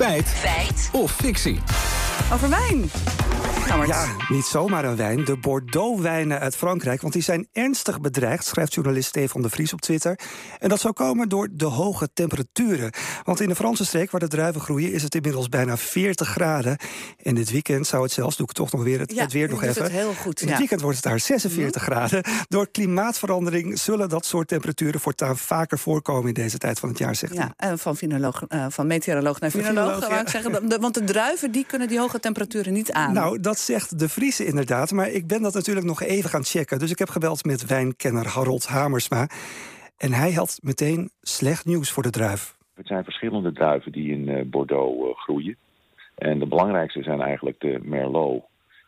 Feit. 0.00 0.28
Feit. 0.28 0.90
Of 0.92 1.12
fictie. 1.12 1.58
Over 2.32 3.19
Ja, 3.70 4.06
niet 4.28 4.44
zomaar 4.44 4.84
een 4.84 4.96
wijn. 4.96 5.24
De 5.24 5.36
Bordeaux-wijnen 5.36 6.40
uit 6.40 6.56
Frankrijk. 6.56 7.00
Want 7.00 7.12
die 7.12 7.22
zijn 7.22 7.48
ernstig 7.52 8.00
bedreigd, 8.00 8.44
schrijft 8.44 8.74
journalist 8.74 9.08
Stefan 9.08 9.42
de 9.42 9.50
Vries 9.50 9.72
op 9.72 9.80
Twitter. 9.80 10.18
En 10.58 10.68
dat 10.68 10.80
zou 10.80 10.94
komen 10.94 11.28
door 11.28 11.48
de 11.52 11.64
hoge 11.64 12.12
temperaturen. 12.12 12.92
Want 13.24 13.40
in 13.40 13.48
de 13.48 13.54
Franse 13.54 13.84
streek 13.84 14.10
waar 14.10 14.20
de 14.20 14.28
druiven 14.28 14.60
groeien... 14.60 14.92
is 14.92 15.02
het 15.02 15.14
inmiddels 15.14 15.48
bijna 15.48 15.76
40 15.76 16.28
graden. 16.28 16.76
En 17.22 17.34
dit 17.34 17.50
weekend 17.50 17.86
zou 17.86 18.02
het 18.02 18.12
zelfs, 18.12 18.36
doe 18.36 18.46
ik 18.46 18.52
toch 18.52 18.72
nog 18.72 18.82
weer 18.82 18.98
het, 19.00 19.12
ja, 19.12 19.22
het 19.22 19.32
weer 19.32 19.48
nog 19.48 19.62
even. 19.62 19.82
Het 19.82 19.92
heel 19.92 20.14
goed. 20.14 20.40
In 20.40 20.48
het 20.48 20.58
weekend 20.58 20.80
wordt 20.80 20.96
het 20.96 21.06
daar 21.06 21.20
46 21.20 21.82
mhm. 21.82 21.90
graden. 21.90 22.24
Door 22.48 22.70
klimaatverandering 22.70 23.78
zullen 23.78 24.08
dat 24.08 24.26
soort 24.26 24.48
temperaturen 24.48 25.00
voortaan 25.00 25.36
vaker 25.36 25.78
voorkomen 25.78 26.28
in 26.28 26.34
deze 26.34 26.58
tijd 26.58 26.78
van 26.78 26.88
het 26.88 26.98
jaar, 26.98 27.14
zegt 27.14 27.34
ja, 27.34 27.54
en 27.56 27.78
van, 27.78 27.96
finoloog, 27.96 28.44
uh, 28.48 28.66
van 28.68 28.86
meteoroloog 28.86 29.40
naar 29.40 29.50
finoloog, 29.50 30.08
ja. 30.08 30.20
ik 30.20 30.28
zeggen. 30.28 30.80
want 30.80 30.94
de 30.94 31.04
druiven 31.04 31.52
die 31.52 31.66
kunnen 31.66 31.88
die 31.88 31.98
hoge 31.98 32.20
temperaturen 32.20 32.72
niet 32.72 32.92
aan. 32.92 33.12
Nou, 33.12 33.40
dat 33.40 33.58
zegt 33.64 33.98
de 33.98 34.08
Friese 34.08 34.46
inderdaad. 34.46 34.92
Maar 34.92 35.08
ik 35.08 35.26
ben 35.26 35.42
dat 35.42 35.54
natuurlijk 35.54 35.86
nog 35.86 36.02
even 36.02 36.30
gaan 36.30 36.44
checken. 36.44 36.78
Dus 36.78 36.90
ik 36.90 36.98
heb 36.98 37.08
gebeld 37.08 37.44
met 37.44 37.66
wijnkenner 37.66 38.26
Harold 38.26 38.66
Hamersma. 38.66 39.28
En 39.96 40.12
hij 40.12 40.32
had 40.32 40.58
meteen 40.62 41.10
slecht 41.22 41.64
nieuws 41.64 41.90
voor 41.90 42.02
de 42.02 42.10
druif. 42.10 42.56
Het 42.74 42.86
zijn 42.86 43.04
verschillende 43.04 43.52
druiven 43.52 43.92
die 43.92 44.12
in 44.12 44.28
eh, 44.28 44.44
Bordeaux 44.44 45.08
uh, 45.08 45.14
groeien. 45.14 45.56
En 46.14 46.38
de 46.38 46.46
belangrijkste 46.46 47.02
zijn 47.02 47.20
eigenlijk 47.20 47.60
de 47.60 47.78
Merlot 47.82 48.44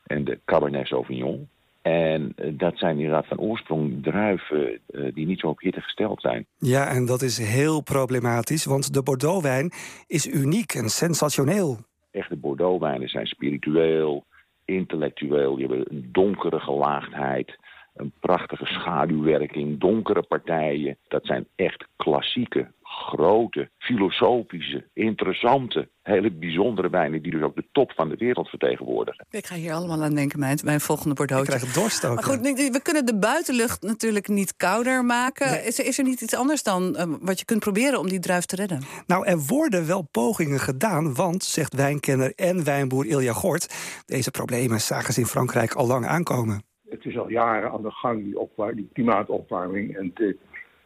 en 0.06 0.24
de 0.24 0.38
Cabernet 0.44 0.86
Sauvignon. 0.86 1.48
En 1.82 2.32
uh, 2.36 2.58
dat 2.58 2.78
zijn 2.78 2.96
inderdaad 2.96 3.26
van 3.26 3.38
oorsprong 3.38 4.02
druiven 4.02 4.80
die 5.14 5.26
niet 5.26 5.40
zo 5.40 5.46
op 5.46 5.60
hitte 5.60 5.80
gesteld 5.80 6.20
zijn. 6.20 6.46
Ja, 6.58 6.88
en 6.88 7.06
dat 7.06 7.22
is 7.22 7.38
heel 7.38 7.80
problematisch, 7.80 8.64
want 8.64 8.94
de 8.94 9.02
Bordeaux-wijn 9.02 9.72
is 10.06 10.26
uniek 10.26 10.74
en 10.74 10.88
sensationeel. 10.88 11.78
Echte 12.10 12.36
Bordeaux-wijnen 12.36 13.08
zijn 13.08 13.26
spiritueel, 13.26 14.24
intellectueel. 14.64 15.58
Je 15.58 15.66
hebt 15.66 15.90
een 15.90 16.08
donkere 16.12 16.60
gelaagdheid, 16.60 17.58
een 17.94 18.12
prachtige 18.20 18.66
schaduwwerking, 18.66 19.80
donkere 19.80 20.22
partijen. 20.22 20.96
Dat 21.08 21.26
zijn 21.26 21.46
echt 21.54 21.86
klassieke, 21.96 22.70
grote, 23.02 23.70
filosofische, 23.78 24.88
interessante, 24.92 25.88
hele 26.02 26.30
bijzondere 26.30 26.90
wijnen... 26.90 27.22
die 27.22 27.32
dus 27.32 27.42
ook 27.42 27.56
de 27.56 27.64
top 27.72 27.92
van 27.92 28.08
de 28.08 28.16
wereld 28.16 28.48
vertegenwoordigen. 28.48 29.26
Ik 29.30 29.46
ga 29.46 29.54
hier 29.54 29.72
allemaal 29.72 30.02
aan 30.02 30.14
denken, 30.14 30.40
bij 30.40 30.74
een 30.74 30.80
volgende 30.80 31.14
Bordeaux. 31.14 31.48
Ik 31.48 31.58
krijg 31.58 31.72
dorst 31.72 32.04
ook. 32.04 32.14
Maar 32.14 32.24
goed, 32.24 32.40
we 32.40 32.80
kunnen 32.82 33.06
de 33.06 33.18
buitenlucht 33.18 33.82
natuurlijk 33.82 34.28
niet 34.28 34.56
kouder 34.56 35.04
maken. 35.04 35.64
Is, 35.64 35.78
er, 35.78 35.86
is 35.86 35.98
er 35.98 36.04
niet 36.04 36.20
iets 36.20 36.34
anders 36.34 36.62
dan 36.62 36.96
uh, 36.96 37.02
wat 37.20 37.38
je 37.38 37.44
kunt 37.44 37.60
proberen 37.60 37.98
om 37.98 38.08
die 38.08 38.18
druif 38.18 38.44
te 38.44 38.56
redden? 38.56 38.82
Nou, 39.06 39.26
er 39.26 39.38
worden 39.38 39.86
wel 39.86 40.08
pogingen 40.10 40.60
gedaan, 40.60 41.14
want, 41.14 41.44
zegt 41.44 41.74
wijnkenner 41.74 42.32
en 42.36 42.64
wijnboer 42.64 43.06
Ilja 43.06 43.32
Gort... 43.32 43.74
deze 44.06 44.30
problemen 44.30 44.80
zagen 44.80 45.14
ze 45.14 45.20
in 45.20 45.26
Frankrijk 45.26 45.74
al 45.74 45.86
lang 45.86 46.06
aankomen. 46.06 46.62
Het 46.88 47.04
is 47.04 47.18
al 47.18 47.30
jaren 47.30 47.70
aan 47.70 47.82
de 47.82 47.90
gang, 47.90 48.22
die, 48.22 48.74
die 48.74 48.88
klimaatopwarming... 48.92 49.96
en 49.96 50.10
de 50.14 50.38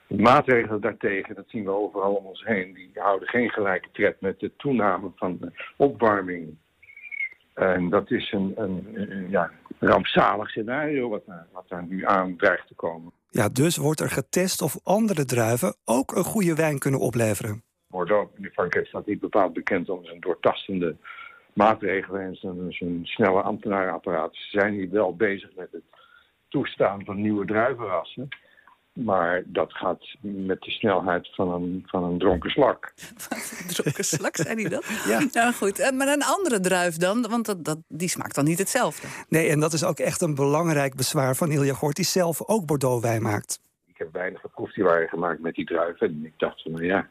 de 0.07 0.23
maatregelen 0.23 0.81
daartegen, 0.81 1.35
dat 1.35 1.49
zien 1.49 1.65
we 1.65 1.71
overal 1.71 2.15
om 2.15 2.27
ons 2.27 2.45
heen, 2.45 2.75
die 2.75 2.91
houden 2.95 3.29
geen 3.29 3.51
gelijke 3.51 3.89
tred 3.93 4.21
met 4.21 4.41
de 4.41 4.53
toename 4.57 5.11
van 5.17 5.39
de 5.41 5.53
opwarming. 5.77 6.57
En 7.55 7.89
dat 7.89 8.11
is 8.11 8.33
een, 8.33 8.53
een, 8.57 9.27
ja, 9.31 9.51
rampzalig 9.79 10.51
scenario 10.51 11.09
wat, 11.09 11.23
wat 11.53 11.69
daar 11.69 11.87
nu 11.87 12.07
aan 12.07 12.37
dreigt 12.37 12.67
te 12.67 12.75
komen. 12.75 13.12
Ja, 13.31 13.49
dus 13.49 13.77
wordt 13.77 14.01
er 14.01 14.11
getest 14.11 14.62
of 14.62 14.79
andere 14.83 15.25
druiven 15.25 15.77
ook 15.84 16.17
een 16.17 16.25
goede 16.25 16.55
wijn 16.55 16.79
kunnen 16.79 17.01
opleveren. 17.01 17.62
Bordeaux 17.87 18.31
in 18.39 18.51
Frankrijk 18.53 18.87
staat 18.87 19.07
niet 19.07 19.21
bepaald 19.21 19.53
bekend 19.53 19.89
om 19.89 20.05
zijn 20.05 20.21
doortastende 20.21 20.97
maatregelen 21.53 22.21
en 22.21 22.34
zijn, 22.34 22.73
zijn 22.73 23.07
snelle 23.07 23.43
ambtenarenapparaat. 23.43 24.34
Ze 24.34 24.59
zijn 24.59 24.73
hier 24.75 24.91
wel 24.91 25.17
bezig 25.17 25.55
met 25.56 25.69
het 25.73 25.84
toestaan 26.49 27.05
van 27.05 27.21
nieuwe 27.21 27.47
druivenrassen. 27.47 28.28
Maar 28.97 29.43
dat 29.47 29.73
gaat 29.73 30.17
met 30.21 30.61
de 30.61 30.71
snelheid 30.71 31.34
van 31.34 31.53
een, 31.53 31.83
van 31.87 32.05
een 32.05 32.19
dronken 32.19 32.51
slak. 32.51 32.93
een 33.29 33.67
dronken 33.67 34.05
slak, 34.05 34.37
zei 34.37 34.62
hij 34.62 34.71
dat? 34.71 34.84
ja. 35.12 35.27
Nou 35.33 35.53
goed, 35.53 35.79
eh, 35.79 35.91
maar 35.91 36.09
een 36.09 36.23
andere 36.23 36.61
druif 36.61 36.97
dan? 36.97 37.27
Want 37.29 37.47
dat, 37.47 37.65
dat, 37.65 37.79
die 37.89 38.09
smaakt 38.09 38.35
dan 38.35 38.45
niet 38.45 38.59
hetzelfde. 38.59 39.06
Nee, 39.29 39.49
en 39.49 39.61
dat 39.61 39.73
is 39.73 39.85
ook 39.85 39.99
echt 39.99 40.21
een 40.21 40.35
belangrijk 40.35 40.95
bezwaar 40.95 41.37
van 41.37 41.51
Ilja 41.51 41.75
Gort... 41.75 41.97
die 41.97 42.05
zelf 42.05 42.49
ook 42.49 42.67
Bordeaux-wijn 42.67 43.23
maakt. 43.23 43.61
Ik 43.87 43.99
heb 43.99 44.12
weinig 44.12 44.41
geproefd 44.41 44.75
die 44.75 44.85
waren 44.85 45.09
gemaakt 45.09 45.41
met 45.41 45.55
die 45.55 45.67
druiven. 45.67 46.06
En 46.06 46.25
ik 46.25 46.35
dacht 46.37 46.62
van, 46.62 46.73
nou 46.73 46.85
ja, 46.85 47.09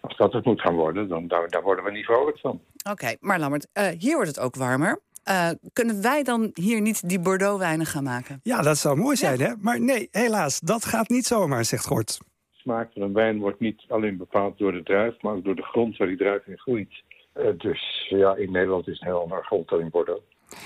als 0.00 0.16
dat 0.16 0.32
het 0.32 0.44
moet 0.44 0.60
gaan 0.60 0.74
worden... 0.74 1.08
dan 1.08 1.28
daar, 1.28 1.48
daar 1.48 1.62
worden 1.62 1.84
we 1.84 1.90
niet 1.90 2.04
vrolijk 2.04 2.38
van. 2.38 2.60
Oké, 2.90 3.16
maar 3.20 3.38
Lammert, 3.38 3.66
uh, 3.74 3.88
hier 3.98 4.14
wordt 4.14 4.28
het 4.28 4.40
ook 4.40 4.54
warmer. 4.54 5.00
Uh, 5.30 5.48
kunnen 5.72 6.02
wij 6.02 6.22
dan 6.22 6.50
hier 6.54 6.80
niet 6.80 7.08
die 7.08 7.20
Bordeaux-wijnen 7.20 7.86
gaan 7.86 8.04
maken? 8.04 8.40
Ja, 8.42 8.62
dat 8.62 8.78
zou 8.78 8.96
mooi 8.96 9.16
zijn, 9.16 9.40
hè? 9.40 9.52
Maar 9.60 9.80
nee, 9.80 10.08
helaas, 10.10 10.60
dat 10.60 10.84
gaat 10.84 11.08
niet 11.08 11.26
zomaar, 11.26 11.64
zegt 11.64 11.86
Gort. 11.86 12.18
De 12.18 12.24
smaak 12.56 12.92
van 12.92 13.02
een 13.02 13.12
wijn 13.12 13.38
wordt 13.38 13.60
niet 13.60 13.84
alleen 13.88 14.16
bepaald 14.16 14.58
door 14.58 14.72
de 14.72 14.82
druif... 14.82 15.22
maar 15.22 15.34
ook 15.34 15.44
door 15.44 15.56
de 15.56 15.62
grond 15.62 15.96
waar 15.96 16.08
die 16.08 16.16
druif 16.16 16.46
in 16.46 16.58
groeit. 16.58 17.02
Uh, 17.34 17.46
dus 17.58 18.06
ja, 18.08 18.36
in 18.36 18.52
Nederland 18.52 18.88
is 18.88 18.98
het 18.98 19.08
heel 19.08 19.20
ander 19.20 19.44
grond 19.44 19.68
dan 19.68 19.80
in 19.80 19.90
Bordeaux. 19.90 20.22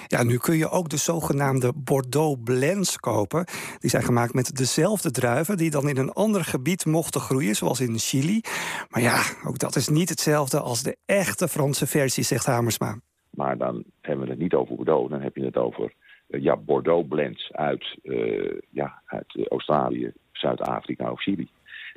Ja, 0.06 0.22
nu 0.22 0.38
kun 0.38 0.56
je 0.56 0.68
ook 0.68 0.88
de 0.88 0.96
zogenaamde 0.96 1.72
Bordeaux 1.76 2.40
blends 2.44 2.96
kopen. 2.96 3.44
Die 3.78 3.90
zijn 3.90 4.02
gemaakt 4.02 4.34
met 4.34 4.56
dezelfde 4.56 5.10
druiven 5.10 5.56
die 5.56 5.70
dan 5.70 5.88
in 5.88 5.96
een 5.96 6.12
ander 6.12 6.44
gebied 6.44 6.84
mochten 6.84 7.20
groeien, 7.20 7.56
zoals 7.56 7.80
in 7.80 7.98
Chili. 7.98 8.40
Maar 8.88 9.02
ja, 9.02 9.22
ook 9.46 9.58
dat 9.58 9.76
is 9.76 9.88
niet 9.88 10.08
hetzelfde 10.08 10.60
als 10.60 10.82
de 10.82 10.96
echte 11.06 11.48
Franse 11.48 11.86
versie, 11.86 12.24
zegt 12.24 12.46
Hamersma. 12.46 12.98
Maar 13.40 13.56
dan 13.56 13.84
hebben 14.00 14.24
we 14.24 14.30
het 14.30 14.40
niet 14.40 14.54
over 14.54 14.76
Bordeaux, 14.76 15.10
dan 15.10 15.20
heb 15.20 15.36
je 15.36 15.44
het 15.44 15.56
over 15.56 15.92
uh, 16.28 16.42
ja, 16.42 16.56
Bordeaux 16.56 17.08
blends 17.08 17.52
uit, 17.52 17.96
uh, 18.02 18.58
ja, 18.70 19.02
uit 19.06 19.34
uh, 19.34 19.46
Australië, 19.46 20.12
Zuid-Afrika 20.32 21.10
of 21.10 21.22
Chili. 21.22 21.48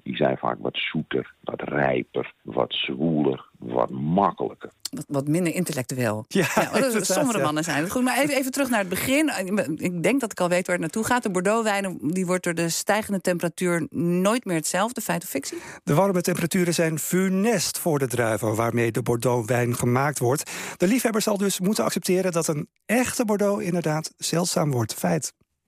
Die 0.03 0.15
zijn 0.15 0.37
vaak 0.37 0.57
wat 0.59 0.77
zoeter, 0.77 1.33
wat 1.43 1.61
rijper, 1.61 2.33
wat 2.41 2.73
zwoeler, 2.73 3.45
wat 3.59 3.89
makkelijker 3.89 4.71
wat, 4.93 5.05
wat 5.07 5.27
minder 5.27 5.53
intellectueel. 5.53 6.25
Ja, 6.27 6.47
ja 6.55 7.01
sommige 7.01 7.39
mannen 7.39 7.63
zijn 7.63 7.83
het. 7.83 7.91
Goed, 7.91 8.03
maar 8.03 8.17
even, 8.17 8.35
even 8.35 8.51
terug 8.51 8.69
naar 8.69 8.79
het 8.79 8.89
begin. 8.89 9.31
Ik 9.77 10.03
denk 10.03 10.21
dat 10.21 10.31
ik 10.31 10.39
al 10.39 10.49
weet 10.49 10.65
waar 10.65 10.75
het 10.75 10.85
naartoe 10.85 11.03
gaat. 11.03 11.23
De 11.23 11.31
Bordeaux-wijn 11.31 11.97
die 12.01 12.25
wordt 12.25 12.43
door 12.43 12.53
de 12.53 12.69
stijgende 12.69 13.21
temperatuur 13.21 13.87
nooit 13.89 14.45
meer 14.45 14.55
hetzelfde. 14.55 15.01
Feit 15.01 15.23
of 15.23 15.29
fictie? 15.29 15.57
De 15.83 15.93
warme 15.93 16.21
temperaturen 16.21 16.73
zijn 16.73 16.99
funest 16.99 17.79
voor 17.79 17.99
de 17.99 18.07
druiven... 18.07 18.55
waarmee 18.55 18.91
de 18.91 19.01
Bordeaux-wijn 19.01 19.75
gemaakt 19.75 20.19
wordt. 20.19 20.51
De 20.77 20.87
liefhebber 20.87 21.21
zal 21.21 21.37
dus 21.37 21.59
moeten 21.59 21.83
accepteren... 21.83 22.31
dat 22.31 22.47
een 22.47 22.67
echte 22.85 23.25
Bordeaux 23.25 23.63
inderdaad 23.63 24.13
zeldzaam 24.17 24.71
wordt. 24.71 24.93
Feit. 24.93 25.33